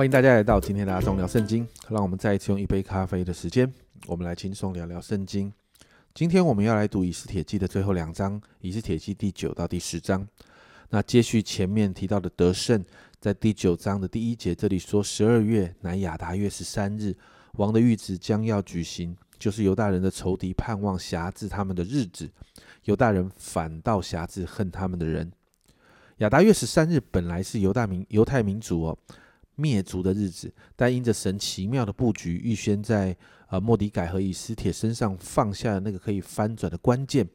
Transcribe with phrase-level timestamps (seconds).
[0.00, 1.68] 欢迎大家来到今天的阿忠聊圣经。
[1.90, 3.70] 让我们再一次用一杯咖啡的时间，
[4.06, 5.52] 我们来轻松聊聊圣经。
[6.14, 10.26] 今天我们要来读以斯帖记的最后两章，以斯帖记第九到第十章。
[10.88, 12.82] 那接续前面提到的得胜，
[13.20, 17.14] 在第九章的第一节，这里说十二月乃亚达月十三日，
[17.58, 22.26] 王的谕旨将要举行，就是犹大人的仇敌盼望辖制他们的日子，
[22.84, 25.30] 犹大人反倒辖制恨他们的人。
[26.20, 28.98] 亚达月十三日本来是犹大民犹太民族哦
[29.56, 33.16] 灭族的日子，但因着神奇妙的布局，预先在
[33.48, 37.28] 呃莫迪改和以斯帖身上放下了那个可以翻转的关键，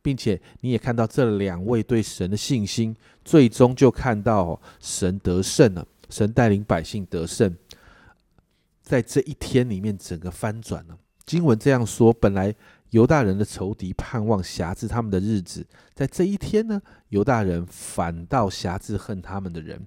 [0.00, 7.56] 并且你也看到这两位对神的信心，最终就看到神得胜了，神带领百姓得胜，
[8.82, 10.98] 在这一天里面整个翻转了。
[11.26, 12.54] 经文这样说：本来
[12.90, 19.84] 犹大人的仇敌盼望辖制他们的日子，在这一天呢，犹大人反倒辖制恨他们的人。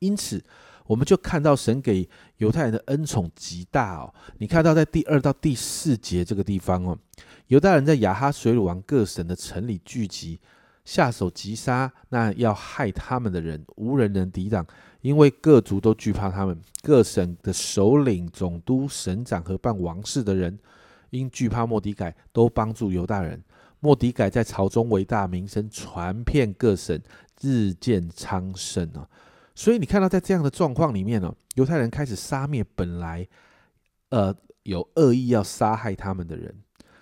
[0.00, 0.42] 因此，
[0.86, 4.12] 我们就看到神给犹太人的恩宠极大哦。
[4.38, 6.98] 你看到在第二到第四节这个地方哦，
[7.46, 10.40] 犹大人在亚哈水鲁王各省的城里聚集，
[10.84, 14.66] 下手击杀那要害他们的人，无人能抵挡，
[15.00, 16.60] 因为各族都惧怕他们。
[16.82, 20.58] 各省的首领、总督、省长和办王事的人，
[21.10, 23.40] 因惧怕莫迪改，都帮助犹大人。
[23.78, 27.00] 莫迪改在朝中为大，名声传遍各省，
[27.40, 29.08] 日渐昌盛啊。
[29.54, 33.26] 所以你看到在这样的状况里面呢，犹太人开始杀灭本来
[34.08, 36.54] 呃有恶意要杀害他们的人，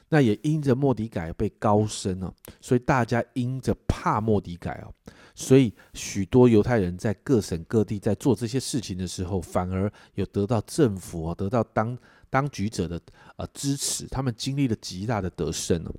[0.08, 4.92] 那也因着莫迪改被高升了，所以大家因着怕莫迪改哦，
[5.34, 11.96] 所以许多犹太人在各省各地在做这些事情的时候，反而有得到政府哦，得到当
[12.28, 13.00] 当局者的
[13.36, 15.94] 呃支持，他们经历了极大的得胜了。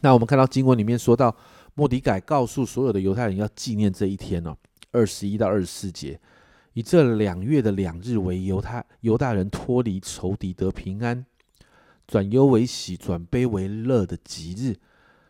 [0.00, 1.34] 那我们看到经文里面说到，
[1.74, 4.56] 莫迪改告诉所有的犹太人要纪念这一天哦。
[4.96, 6.18] 二十一到二十四节，
[6.72, 11.26] 以这两月的两日为犹太犹大人脱离仇敌得平安，
[12.06, 14.74] 转忧为喜，转悲为乐的吉日。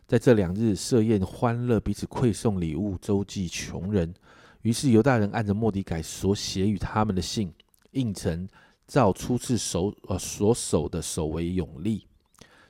[0.06, 4.14] 在这两日设宴欢乐，彼此馈送礼物，周济穷人。
[4.62, 7.52] 于是犹大人按着莫迪改所写与他们的信，
[7.90, 8.48] 应承
[8.86, 12.06] 照初次守呃所守的守为永立。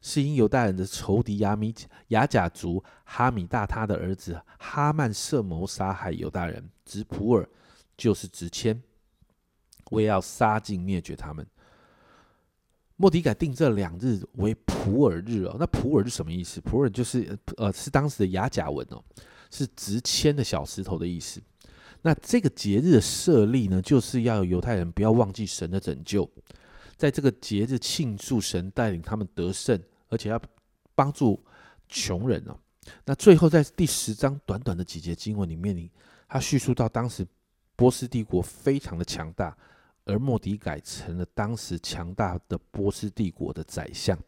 [0.00, 1.74] 是因犹大人的仇敌亚米
[2.08, 7.46] 亚甲族哈米大他的儿子哈曼设谋杀害犹大人，执普尔
[7.98, 8.80] 就是执签，
[9.90, 11.46] 我也要杀尽灭绝他们。
[12.96, 16.58] 莫迪改定这两日为普尔日哦，那普尔是什么意思？
[16.62, 19.04] 普尔就是呃是当时的雅甲文哦，
[19.50, 21.42] 是执签的小石头的意思。
[22.00, 26.26] 那这个节日的设立呢，就是要犹太人不要忘记神的拯救，
[26.96, 29.78] 在这个节日庆祝神带领他们得胜。
[30.08, 30.40] 而且要
[30.94, 31.44] 帮助
[31.88, 32.56] 穷人哦。
[33.04, 35.90] 那最后在第十章短短的几节经文里面，你
[36.28, 37.26] 他叙述到当时
[37.74, 39.56] 波斯帝国非常的强大，
[40.04, 44.18] 而莫迪改成了当时强大的波斯帝国的宰相。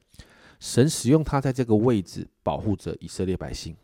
[0.61, 3.77] 神使用他在这个位置保护着以色列百姓。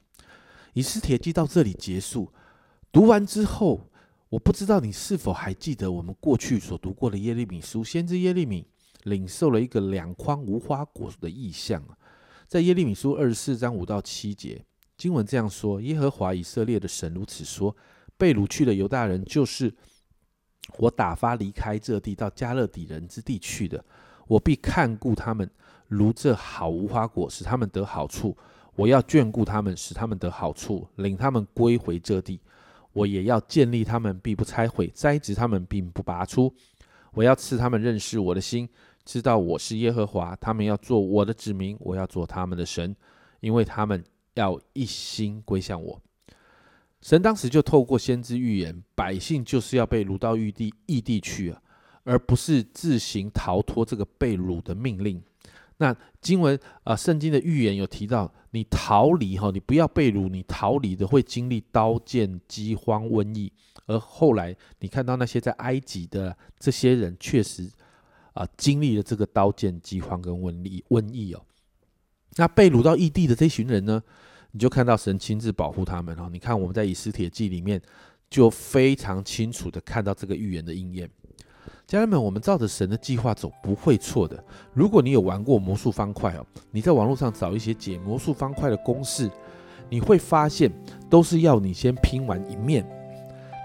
[0.73, 2.33] 以斯帖记到这里结束。
[2.91, 3.89] 读完之后，
[4.29, 8.67] 我不知道你是否还记得我们过去所读过的耶利米书，先知耶利米。
[9.05, 11.87] 领受了一个两筐无花果的意象，
[12.49, 14.65] 在耶利米书二十四章五到七节，
[14.97, 17.77] 经文这样说：耶和华以色列的神如此说：
[18.17, 19.73] 被掳去的犹大人，就是
[20.79, 23.85] 我打发离开这地到加勒底人之地去的，
[24.27, 25.49] 我必看顾他们，
[25.89, 28.37] 如这好无花果，使他们得好处。
[28.77, 32.41] 我要眷顾他们，使他们得好处，领他们归回这地。
[32.93, 36.53] 我也要建立他们，必不拆毁；栽植他们，并不拔出。
[37.13, 38.69] 我要赐他们认识我的心。
[39.05, 42.97] 知道我是耶和华，他们要做我的子民，我要做他们的神，
[43.41, 44.03] 因为他们
[44.35, 46.01] 要一心归向我。
[47.05, 51.63] 神当时就透过先知预言，百姓就是要被掳到异地异地去啊，
[52.05, 55.23] 而不是自行逃脱这个被掳的命令。
[55.77, 63.53] 那经文啊，圣经的预言有提到，你逃离哈，你不要被掳，你逃离的会经历刀剑、饥荒、瘟疫。
[63.85, 67.71] 而后来你看到那些在埃及的这些人，确实。
[68.33, 71.45] 啊，经历了这个刀剑、饥荒跟瘟疫，瘟疫哦。
[72.35, 74.03] 那被掳到异地的这群人呢，
[74.55, 76.29] 你就看到神亲自保护他们哦。
[76.31, 77.83] 你看我们在以斯帖记里面，
[78.31, 81.11] 就非常清楚的看到这个预言的应验。
[81.89, 84.43] 家人们，我们照着神的计划走，不会错的。
[84.73, 89.29] 如果你有玩过魔术方块哦，你在网络上找一些解魔术方块的公式，
[89.91, 90.73] 你会发现
[91.11, 92.87] 都是要你先拼完一面，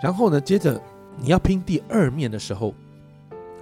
[0.02, 0.82] 然后呢，接着
[1.18, 2.74] 你要拼第二面的时候。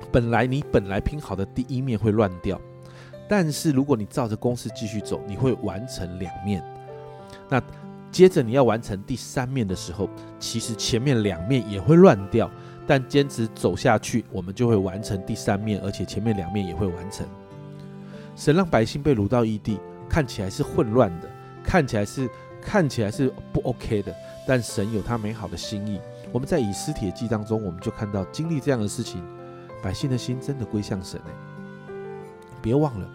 [0.09, 2.59] 本来你本来拼好的第一面会乱掉，
[3.27, 6.63] 但是如果你照着公式继续走，你会完成两面。
[7.49, 7.61] 那
[8.11, 10.09] 接着你要完成第三面的时候，
[10.39, 12.49] 其实前面两面也会乱掉，
[12.85, 17.25] 但坚持走下去，我们就会完成第三面，而且前面两面也会完成。
[18.35, 19.79] 神让百姓被掳到异地，
[20.09, 21.29] 看起来是混乱的，
[21.63, 22.29] 看起来是
[22.61, 24.15] 看起来是不 OK 的，
[24.47, 25.99] 但神有他美好的心意。
[26.31, 29.23] 我们在以斯帖记当中，我们就看到经历这样的事情，
[29.81, 31.31] 百姓的心真的归向神哎。
[32.61, 33.07] 别忘了，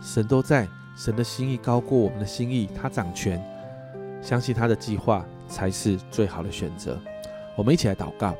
[0.00, 3.42] 神都在，神的心意高过我们的心意，他掌权，
[4.22, 6.98] 相信他的计划才是最好的选择。
[7.56, 8.34] 我们一起来祷告。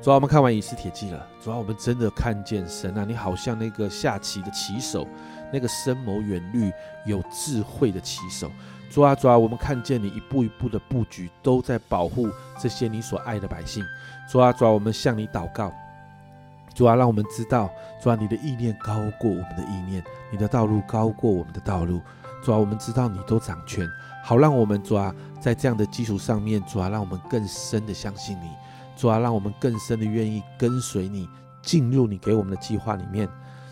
[0.00, 1.26] 主啊，我们看完以斯帖记了。
[1.40, 5.06] 主啊，我们真的看见神啊，你好像那个下棋的棋手，
[5.52, 6.72] 那个深谋远虑、
[7.06, 8.50] 有智慧的棋手。
[8.90, 12.28] 主啊，主啊，我们看见你一步一步的布局，都在保护
[12.58, 13.84] 这些你所爱的百姓。
[14.28, 15.72] 主啊，主啊，我们向你祷告。
[16.74, 17.70] 主啊，让我们知道，
[18.02, 20.02] 主啊，你的意念高过我们的意念，
[20.32, 22.00] 你的道路高过我们的道路。
[22.42, 23.88] 主啊，我们知道你都掌权，
[24.24, 28.50] 好让我们主啊，在这样的基础上面，主啊，让我们更深的相信你。
[28.96, 31.28] 主啊，让我们更深的愿意跟随你，
[31.62, 33.28] 进入你给我们的计划里面。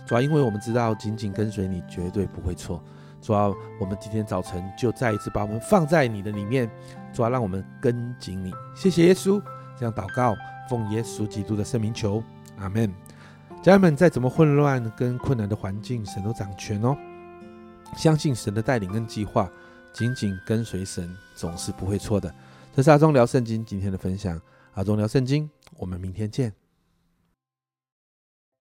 [0.06, 2.82] 主啊，因为我们知道紧紧跟随你绝对不会错。
[3.20, 3.50] 主啊，
[3.81, 6.70] 我们今天早晨就再一次把我们放在你的里面。
[7.12, 8.52] 主啊，让我们跟紧你。
[8.75, 9.43] 谢谢耶稣，
[9.76, 10.34] 这样祷告，
[10.69, 12.22] 奉耶稣基督的圣名求，
[12.58, 12.93] 阿门。
[13.62, 16.96] 家人们，再怎么混乱跟困难的环境，神都掌权哦。
[17.97, 19.51] 相信神的带领跟计划，
[19.93, 22.33] 紧紧跟随神，总是不会错的。
[22.75, 24.41] 这是阿忠聊圣经今天的分享。
[24.75, 26.53] 阿忠聊圣经，我们明天见。